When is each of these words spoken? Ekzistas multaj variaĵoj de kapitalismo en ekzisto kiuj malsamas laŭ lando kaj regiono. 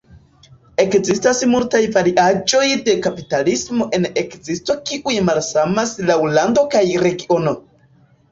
Ekzistas 0.83 1.41
multaj 1.49 1.81
variaĵoj 1.97 2.63
de 2.87 2.95
kapitalismo 3.03 3.87
en 3.97 4.09
ekzisto 4.23 4.77
kiuj 4.89 5.17
malsamas 5.29 5.93
laŭ 6.11 6.17
lando 6.39 6.67
kaj 6.73 6.83
regiono. 7.07 7.55